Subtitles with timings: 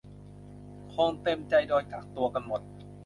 [0.93, 2.61] คงเต็มใจโดนกักตัวกันหมด